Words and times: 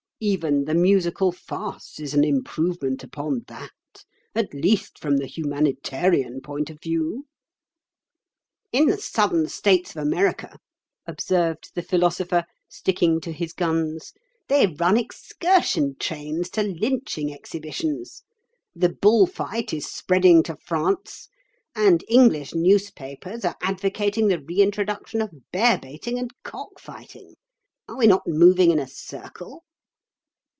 Even 0.23 0.65
the 0.65 0.75
musical 0.75 1.31
farce 1.31 1.99
is 1.99 2.13
an 2.13 2.23
improvement 2.23 3.03
upon 3.03 3.43
that—at 3.47 4.53
least, 4.53 4.99
from 4.99 5.17
the 5.17 5.25
humanitarian 5.25 6.41
point 6.41 6.69
of 6.69 6.79
view." 6.79 7.25
"In 8.71 8.85
the 8.89 8.99
Southern 8.99 9.47
States 9.47 9.89
of 9.95 9.97
America," 9.97 10.59
observed 11.07 11.71
the 11.73 11.81
Philosopher, 11.81 12.45
sticking 12.69 13.19
to 13.21 13.31
his 13.31 13.51
guns, 13.51 14.13
"they 14.47 14.67
run 14.67 14.95
excursion 14.95 15.95
trains 15.99 16.51
to 16.51 16.61
lynching 16.61 17.33
exhibitions. 17.33 18.21
The 18.75 18.89
bull 18.89 19.25
fight 19.25 19.73
is 19.73 19.87
spreading 19.91 20.43
to 20.43 20.55
France, 20.55 21.29
and 21.75 22.03
English 22.07 22.53
newspapers 22.53 23.43
are 23.43 23.57
advocating 23.63 24.27
the 24.27 24.39
reintroduction 24.39 25.19
of 25.19 25.31
bear 25.51 25.79
baiting 25.79 26.19
and 26.19 26.29
cock 26.43 26.79
fighting. 26.79 27.37
Are 27.87 27.97
we 27.97 28.05
not 28.05 28.27
moving 28.27 28.69
in 28.69 28.77
a 28.77 28.87
circle?" 28.87 29.63